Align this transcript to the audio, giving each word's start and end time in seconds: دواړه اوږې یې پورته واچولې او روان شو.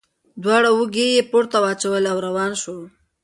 دواړه 0.43 0.69
اوږې 0.77 1.05
یې 1.15 1.21
پورته 1.31 1.57
واچولې 1.63 2.07
او 2.13 2.17
روان 2.27 2.51
شو. 2.61 2.77